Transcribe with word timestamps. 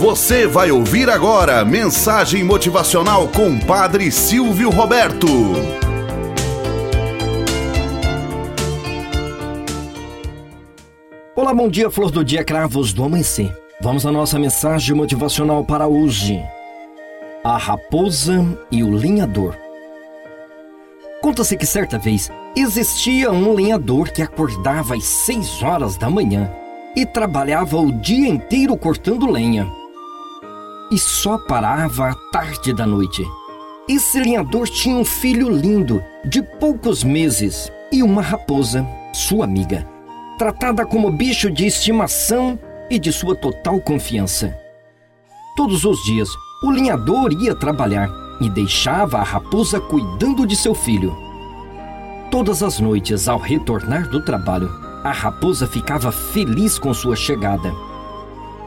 Você 0.00 0.46
vai 0.46 0.70
ouvir 0.70 1.10
agora 1.10 1.62
mensagem 1.62 2.42
motivacional 2.42 3.28
com 3.28 3.58
Padre 3.58 4.10
Silvio 4.10 4.70
Roberto. 4.70 5.26
Olá, 11.36 11.52
bom 11.52 11.68
dia, 11.68 11.90
flor 11.90 12.10
do 12.10 12.24
dia, 12.24 12.42
cravos 12.42 12.94
do 12.94 13.04
amanhecer. 13.04 13.54
Vamos 13.82 14.06
à 14.06 14.10
nossa 14.10 14.38
mensagem 14.38 14.96
motivacional 14.96 15.66
para 15.66 15.86
hoje. 15.86 16.42
A 17.44 17.58
raposa 17.58 18.42
e 18.72 18.82
o 18.82 18.90
lenhador. 18.90 19.54
Conta-se 21.20 21.58
que 21.58 21.66
certa 21.66 21.98
vez 21.98 22.30
existia 22.56 23.30
um 23.30 23.52
lenhador 23.52 24.10
que 24.10 24.22
acordava 24.22 24.94
às 24.94 25.04
seis 25.04 25.62
horas 25.62 25.98
da 25.98 26.08
manhã 26.08 26.50
e 26.96 27.04
trabalhava 27.04 27.76
o 27.76 27.92
dia 27.92 28.26
inteiro 28.26 28.74
cortando 28.78 29.30
lenha 29.30 29.70
e 30.90 30.98
só 30.98 31.38
parava 31.38 32.08
à 32.08 32.14
tarde 32.32 32.72
da 32.72 32.86
noite. 32.86 33.26
Esse 33.88 34.20
lenhador 34.20 34.68
tinha 34.68 34.96
um 34.96 35.04
filho 35.04 35.48
lindo, 35.48 36.02
de 36.24 36.42
poucos 36.42 37.02
meses, 37.02 37.70
e 37.92 38.02
uma 38.02 38.22
raposa, 38.22 38.86
sua 39.12 39.44
amiga, 39.44 39.86
tratada 40.38 40.86
como 40.86 41.10
bicho 41.10 41.50
de 41.50 41.66
estimação 41.66 42.58
e 42.88 42.98
de 42.98 43.12
sua 43.12 43.34
total 43.34 43.80
confiança. 43.80 44.56
Todos 45.56 45.84
os 45.84 46.02
dias, 46.04 46.28
o 46.62 46.70
lenhador 46.70 47.32
ia 47.32 47.54
trabalhar 47.54 48.08
e 48.40 48.48
deixava 48.48 49.18
a 49.18 49.22
raposa 49.22 49.80
cuidando 49.80 50.46
de 50.46 50.56
seu 50.56 50.74
filho. 50.74 51.16
Todas 52.30 52.62
as 52.62 52.78
noites, 52.78 53.28
ao 53.28 53.38
retornar 53.38 54.08
do 54.08 54.24
trabalho, 54.24 54.70
a 55.02 55.10
raposa 55.10 55.66
ficava 55.66 56.12
feliz 56.12 56.78
com 56.78 56.94
sua 56.94 57.16
chegada. 57.16 57.72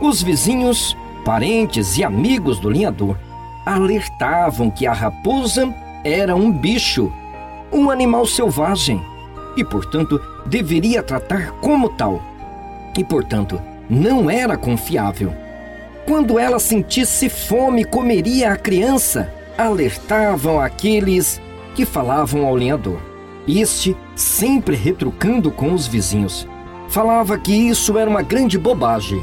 Os 0.00 0.20
vizinhos 0.20 0.96
Parentes 1.24 1.96
e 1.96 2.02
amigos 2.02 2.58
do 2.58 2.68
lenhador 2.68 3.16
alertavam 3.64 4.70
que 4.70 4.86
a 4.86 4.92
raposa 4.92 5.72
era 6.04 6.34
um 6.34 6.50
bicho, 6.50 7.12
um 7.72 7.90
animal 7.90 8.26
selvagem, 8.26 9.00
e, 9.56 9.64
portanto, 9.64 10.20
deveria 10.44 11.02
tratar 11.02 11.52
como 11.60 11.88
tal. 11.90 12.20
E, 12.98 13.04
portanto, 13.04 13.60
não 13.88 14.28
era 14.28 14.56
confiável. 14.56 15.32
Quando 16.06 16.38
ela 16.38 16.58
sentisse 16.58 17.28
fome, 17.28 17.84
comeria 17.84 18.52
a 18.52 18.56
criança, 18.56 19.32
alertavam 19.56 20.60
aqueles 20.60 21.40
que 21.76 21.84
falavam 21.86 22.44
ao 22.44 22.54
lenhador. 22.54 22.98
Este, 23.46 23.96
sempre 24.16 24.74
retrucando 24.74 25.52
com 25.52 25.72
os 25.72 25.86
vizinhos, 25.86 26.48
falava 26.88 27.38
que 27.38 27.52
isso 27.52 27.96
era 27.96 28.10
uma 28.10 28.22
grande 28.22 28.58
bobagem 28.58 29.22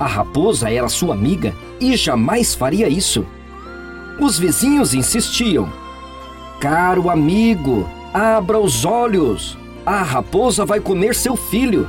a 0.00 0.06
raposa 0.06 0.72
era 0.72 0.88
sua 0.88 1.12
amiga 1.12 1.54
e 1.78 1.94
jamais 1.94 2.54
faria 2.54 2.88
isso. 2.88 3.26
Os 4.18 4.38
vizinhos 4.38 4.94
insistiam: 4.94 5.70
Caro 6.58 7.10
amigo, 7.10 7.86
abra 8.14 8.58
os 8.58 8.86
olhos. 8.86 9.58
A 9.84 10.02
raposa 10.02 10.64
vai 10.64 10.80
comer 10.80 11.14
seu 11.14 11.36
filho. 11.36 11.86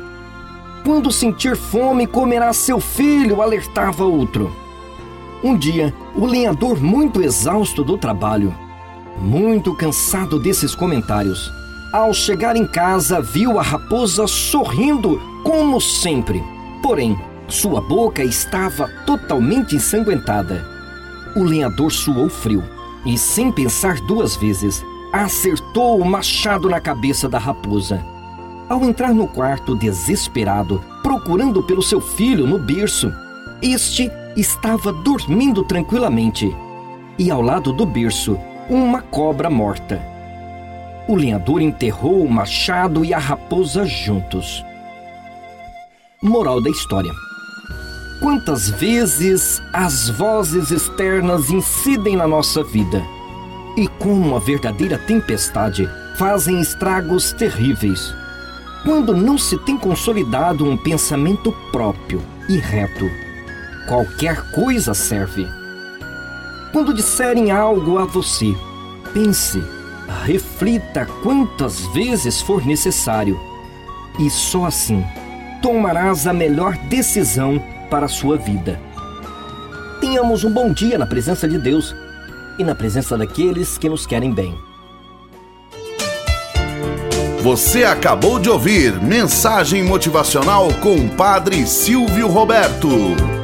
Quando 0.83 1.11
sentir 1.11 1.55
fome, 1.55 2.05
comerá 2.05 2.51
seu 2.51 2.81
filho, 2.81 3.41
alertava 3.41 4.03
outro. 4.03 4.53
Um 5.41 5.57
dia, 5.57 5.93
o 6.13 6.25
lenhador, 6.25 6.81
muito 6.81 7.21
exausto 7.21 7.83
do 7.83 7.97
trabalho, 7.97 8.53
muito 9.19 9.73
cansado 9.75 10.39
desses 10.39 10.75
comentários, 10.75 11.51
ao 11.93 12.13
chegar 12.13 12.55
em 12.55 12.67
casa, 12.67 13.21
viu 13.21 13.59
a 13.59 13.63
raposa 13.63 14.27
sorrindo 14.27 15.21
como 15.43 15.79
sempre. 15.79 16.43
Porém, 16.81 17.17
sua 17.51 17.81
boca 17.81 18.23
estava 18.23 18.87
totalmente 19.05 19.75
ensanguentada. 19.75 20.65
O 21.35 21.43
lenhador 21.43 21.91
suou 21.91 22.29
frio 22.29 22.63
e, 23.05 23.17
sem 23.17 23.51
pensar 23.51 23.99
duas 24.01 24.35
vezes, 24.35 24.83
acertou 25.13 25.99
o 25.99 26.05
machado 26.05 26.69
na 26.69 26.79
cabeça 26.79 27.27
da 27.27 27.37
raposa. 27.37 28.03
Ao 28.69 28.83
entrar 28.83 29.13
no 29.13 29.27
quarto 29.27 29.75
desesperado, 29.75 30.81
procurando 31.03 31.61
pelo 31.61 31.81
seu 31.81 31.99
filho 31.99 32.47
no 32.47 32.57
berço, 32.57 33.11
este 33.61 34.09
estava 34.35 34.93
dormindo 34.93 35.63
tranquilamente 35.63 36.55
e 37.17 37.29
ao 37.29 37.41
lado 37.41 37.73
do 37.73 37.85
berço, 37.85 38.39
uma 38.69 39.01
cobra 39.01 39.49
morta. 39.49 40.01
O 41.07 41.15
lenhador 41.15 41.61
enterrou 41.61 42.23
o 42.23 42.31
machado 42.31 43.03
e 43.03 43.13
a 43.13 43.19
raposa 43.19 43.85
juntos. 43.85 44.63
Moral 46.21 46.61
da 46.61 46.69
história. 46.69 47.11
Quantas 48.21 48.69
vezes 48.69 49.59
as 49.73 50.07
vozes 50.09 50.69
externas 50.69 51.49
incidem 51.49 52.15
na 52.15 52.27
nossa 52.27 52.63
vida 52.63 53.01
e, 53.75 53.87
como 53.87 54.13
uma 54.13 54.39
verdadeira 54.39 54.95
tempestade, 54.95 55.89
fazem 56.19 56.61
estragos 56.61 57.33
terríveis. 57.33 58.13
Quando 58.83 59.17
não 59.17 59.39
se 59.39 59.57
tem 59.57 59.75
consolidado 59.75 60.63
um 60.63 60.77
pensamento 60.77 61.51
próprio 61.71 62.21
e 62.47 62.57
reto, 62.57 63.09
qualquer 63.87 64.51
coisa 64.51 64.93
serve. 64.93 65.47
Quando 66.71 66.93
disserem 66.93 67.49
algo 67.49 67.97
a 67.97 68.05
você, 68.05 68.55
pense, 69.15 69.63
reflita 70.25 71.07
quantas 71.23 71.87
vezes 71.87 72.39
for 72.39 72.63
necessário, 72.63 73.39
e 74.19 74.29
só 74.29 74.65
assim 74.65 75.03
tomarás 75.59 76.27
a 76.27 76.33
melhor 76.33 76.77
decisão 76.77 77.59
para 77.91 78.05
a 78.05 78.09
sua 78.09 78.37
vida. 78.37 78.79
Tenhamos 79.99 80.45
um 80.45 80.49
bom 80.49 80.71
dia 80.71 80.97
na 80.97 81.05
presença 81.05 81.47
de 81.47 81.59
Deus 81.59 81.93
e 82.57 82.63
na 82.63 82.73
presença 82.73 83.17
daqueles 83.17 83.77
que 83.77 83.89
nos 83.89 84.07
querem 84.07 84.33
bem. 84.33 84.57
Você 87.43 87.83
acabou 87.83 88.39
de 88.39 88.49
ouvir 88.49 89.01
Mensagem 89.01 89.83
Motivacional 89.83 90.69
com 90.75 90.95
o 90.95 91.09
Padre 91.09 91.67
Silvio 91.67 92.27
Roberto. 92.27 93.40